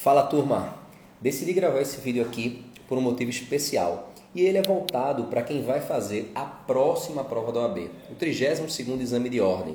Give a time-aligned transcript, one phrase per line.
[0.00, 0.76] Fala turma,
[1.20, 5.60] decidi gravar esse vídeo aqui por um motivo especial e ele é voltado para quem
[5.60, 9.74] vai fazer a próxima prova da OAB, o 32º exame de ordem.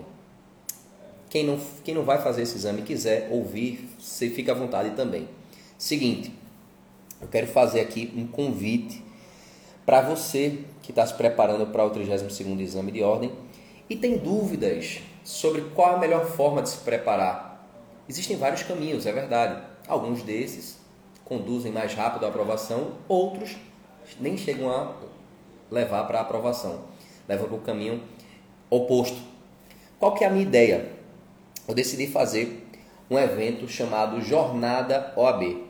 [1.30, 5.28] Quem não, quem não vai fazer esse exame quiser ouvir, você fica à vontade também.
[5.78, 6.34] Seguinte,
[7.22, 9.04] eu quero fazer aqui um convite
[9.86, 13.30] para você que está se preparando para o 32º exame de ordem
[13.90, 17.68] e tem dúvidas sobre qual a melhor forma de se preparar.
[18.08, 19.73] Existem vários caminhos, é verdade.
[19.88, 20.78] Alguns desses
[21.26, 23.56] conduzem mais rápido à aprovação, outros
[24.20, 24.96] nem chegam a
[25.72, 26.82] levar para a aprovação,
[27.28, 28.02] levam para o caminho
[28.70, 29.18] oposto.
[30.00, 30.92] Qual que é a minha ideia?
[31.68, 32.68] Eu decidi fazer
[33.10, 35.64] um evento chamado Jornada OAB.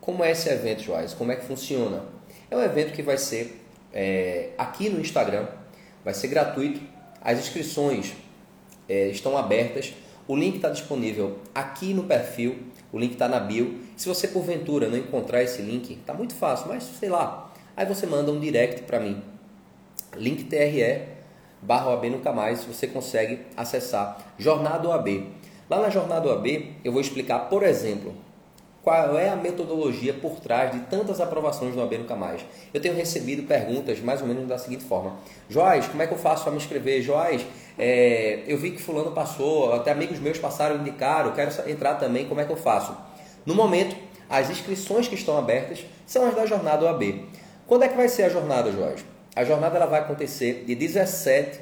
[0.00, 1.12] Como é esse evento, Joás?
[1.12, 2.04] Como é que funciona?
[2.50, 3.60] É um evento que vai ser
[3.92, 5.46] é, aqui no Instagram,
[6.04, 6.80] vai ser gratuito.
[7.20, 8.14] As inscrições
[8.88, 9.92] é, estão abertas.
[10.28, 12.56] O link está disponível aqui no perfil,
[12.96, 13.78] o link está na bio.
[13.94, 17.52] Se você porventura não encontrar esse link, está muito fácil, mas sei lá.
[17.76, 19.22] Aí você manda um direct para mim.
[20.16, 21.02] Link TRE
[21.60, 25.26] barra OAB Nunca Mais, você consegue acessar Jornada OAB.
[25.68, 26.46] Lá na Jornada OAB
[26.82, 28.14] eu vou explicar, por exemplo,
[28.82, 32.46] qual é a metodologia por trás de tantas aprovações do AB Nunca Mais.
[32.72, 35.16] Eu tenho recebido perguntas mais ou menos da seguinte forma:
[35.50, 37.02] Joás, como é que eu faço para me inscrever?
[37.02, 37.44] Joás,
[37.78, 42.40] é, eu vi que Fulano passou, até amigos meus passaram, indicaram, quero entrar também, como
[42.40, 42.96] é que eu faço?
[43.44, 43.96] No momento,
[44.28, 47.26] as inscrições que estão abertas são as da jornada OAB.
[47.66, 49.04] Quando é que vai ser a jornada, Joás?
[49.34, 51.60] A jornada ela vai acontecer de 17,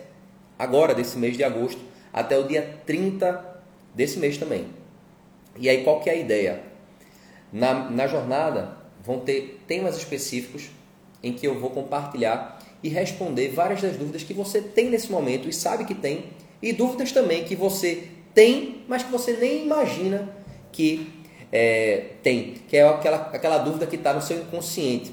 [0.59, 1.81] agora desse mês de agosto,
[2.13, 3.45] até o dia 30
[3.95, 4.69] desse mês também.
[5.59, 6.63] E aí qual que é a ideia?
[7.53, 10.71] Na, na jornada vão ter temas específicos
[11.23, 12.54] em que eu vou compartilhar
[12.85, 16.27] e responder várias das dúvidas que você tem nesse momento e sabe que tem,
[16.63, 20.29] e dúvidas também que você tem, mas que você nem imagina
[20.71, 21.11] que
[21.51, 25.13] é, tem, que é aquela, aquela dúvida que está no seu inconsciente.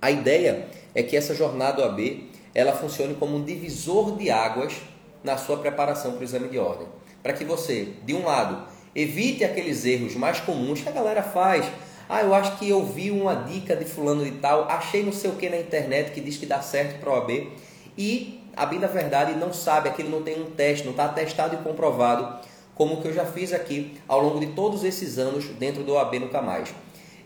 [0.00, 4.74] A ideia é que essa jornada OAB ela funcione como um divisor de águas
[5.22, 6.86] na sua preparação para o exame de ordem.
[7.22, 8.64] Para que você, de um lado,
[8.94, 11.66] Evite aqueles erros mais comuns que a galera faz.
[12.08, 15.30] Ah, eu acho que eu vi uma dica de fulano e tal, achei não sei
[15.30, 17.50] o que na internet que diz que dá certo para o AB
[17.96, 21.54] e a bem da verdade não sabe, aquilo não tem um teste, não está testado
[21.54, 22.40] e comprovado,
[22.74, 26.18] como que eu já fiz aqui ao longo de todos esses anos dentro do AB
[26.18, 26.74] Nunca Mais.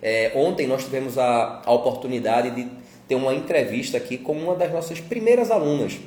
[0.00, 2.71] É, ontem nós tivemos a, a oportunidade de
[3.09, 5.99] ter uma entrevista aqui com uma das nossas primeiras alunas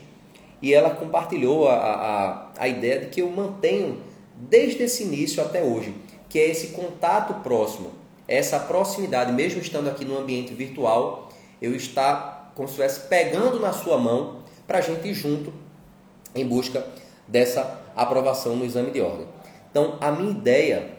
[0.61, 3.97] e ela compartilhou a, a, a ideia de que eu mantenho
[4.37, 5.93] desde esse início até hoje,
[6.29, 7.91] que é esse contato próximo,
[8.27, 11.29] essa proximidade, mesmo estando aqui no ambiente virtual,
[11.61, 15.53] eu estar como se estivesse pegando na sua mão para a gente ir junto
[16.33, 16.85] em busca
[17.27, 19.27] dessa aprovação no exame de ordem.
[19.69, 20.91] Então, a minha ideia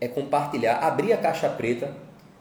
[0.00, 1.94] é compartilhar, abrir a caixa preta.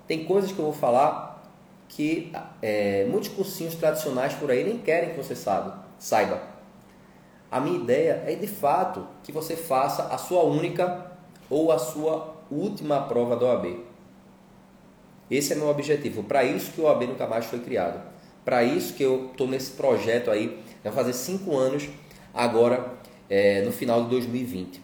[0.08, 1.44] Tem coisas que eu vou falar
[1.90, 2.32] que
[2.62, 5.86] é, muitos cursinhos tradicionais por aí nem querem que você saiba.
[5.98, 6.42] saiba.
[7.50, 11.17] A minha ideia é de fato que você faça a sua única
[11.50, 13.80] ou a sua última prova da OAB.
[15.30, 16.24] Esse é meu objetivo.
[16.24, 18.02] Para isso que o OAB nunca mais foi criado.
[18.46, 21.90] Para isso que eu estou nesse projeto aí, vai fazer cinco anos
[22.34, 22.94] agora
[23.30, 24.82] é, no final de 2020.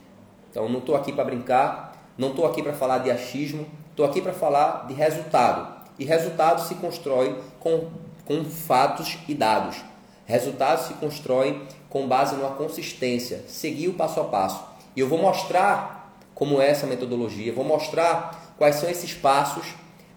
[0.51, 4.21] Então não estou aqui para brincar, não estou aqui para falar de achismo, estou aqui
[4.21, 5.83] para falar de resultado.
[5.97, 7.89] E resultado se constrói com,
[8.25, 9.77] com fatos e dados.
[10.25, 14.63] Resultados se constroem com base numa consistência, seguir o passo a passo.
[14.95, 16.02] E eu vou mostrar
[16.33, 19.65] como é essa metodologia, vou mostrar quais são esses passos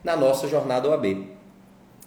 [0.02, 1.26] na nossa jornada OAB.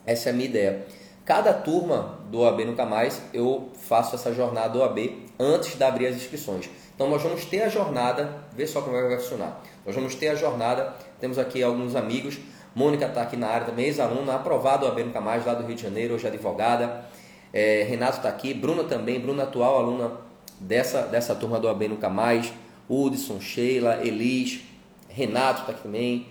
[0.06, 0.86] Essa é a minha ideia.
[1.25, 6.16] Cada turma do OAB Nunca Mais, eu faço essa jornada OAB antes de abrir as
[6.16, 6.69] inscrições.
[6.96, 9.62] Então nós vamos ter a jornada, vê só como vai funcionar.
[9.86, 12.40] Nós vamos ter a jornada, temos aqui alguns amigos,
[12.75, 15.81] Mônica está aqui na área também, ex-aluna, aprovada OAB Nunca Mais, lá do Rio de
[15.81, 17.06] Janeiro, hoje advogada.
[17.52, 20.12] É, Renato está aqui, Bruna também, Bruna atual aluna
[20.59, 22.52] dessa, dessa turma do AB Nunca Mais,
[22.90, 24.62] Hudson, Sheila, Elis,
[25.08, 26.28] Renato está aqui também.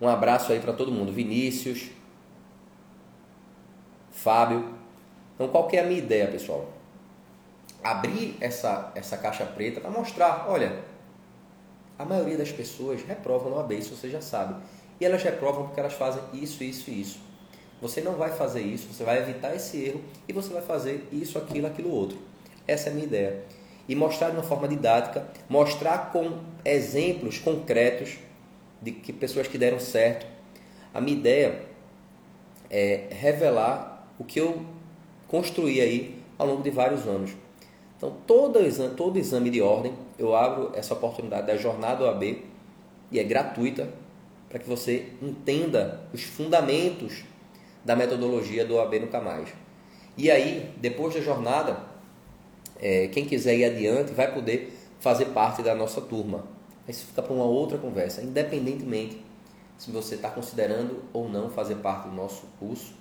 [0.00, 1.88] Um abraço aí para todo mundo, Vinícius,
[4.12, 4.74] Fábio.
[5.34, 6.68] Então, qual que é a minha ideia, pessoal?
[7.82, 10.84] Abrir essa, essa caixa preta para mostrar, olha,
[11.98, 14.62] a maioria das pessoas reprovam no AB, isso você já sabe.
[15.00, 17.20] E elas reprovam porque elas fazem isso, isso e isso.
[17.80, 21.36] Você não vai fazer isso, você vai evitar esse erro e você vai fazer isso,
[21.38, 22.18] aquilo, aquilo outro.
[22.66, 23.42] Essa é a minha ideia.
[23.88, 28.18] E mostrar de uma forma didática, mostrar com exemplos concretos
[28.80, 30.26] de que pessoas que deram certo.
[30.92, 31.62] A minha ideia
[32.70, 34.64] é revelar o que eu
[35.28, 37.32] construí aí ao longo de vários anos.
[37.96, 42.42] Então, todo exame, todo exame de ordem, eu abro essa oportunidade da jornada OAB
[43.10, 43.88] e é gratuita
[44.48, 47.24] para que você entenda os fundamentos
[47.84, 49.48] da metodologia do OAB Nunca Mais.
[50.16, 51.93] E aí, depois da jornada,
[52.84, 56.44] é, quem quiser ir adiante vai poder fazer parte da nossa turma.
[56.86, 59.24] Isso fica para uma outra conversa, independentemente
[59.78, 62.92] se você está considerando ou não fazer parte do nosso curso,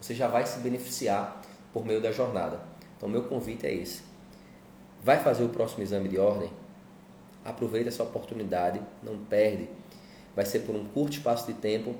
[0.00, 1.42] você já vai se beneficiar
[1.72, 2.60] por meio da jornada.
[2.96, 4.02] Então, meu convite é esse.
[5.02, 6.50] Vai fazer o próximo exame de ordem?
[7.44, 9.68] Aproveita essa oportunidade, não perde.
[10.34, 11.94] Vai ser por um curto espaço de tempo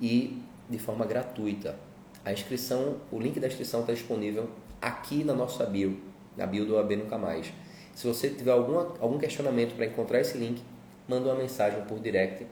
[0.00, 0.40] e
[0.70, 1.76] de forma gratuita.
[2.24, 4.48] A inscrição, o link da inscrição está disponível
[4.80, 6.00] aqui na nossa bio,
[6.38, 7.52] na bio do AB Nunca Mais.
[7.94, 10.62] Se você tiver alguma, algum questionamento para encontrar esse link,
[11.08, 12.46] manda uma mensagem por direct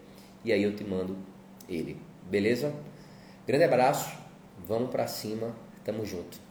[0.44, 1.16] e aí eu te mando
[1.68, 1.96] ele.
[2.28, 2.74] Beleza?
[3.46, 4.18] Grande abraço,
[4.66, 5.54] vamos para cima,
[5.84, 6.45] tamo junto.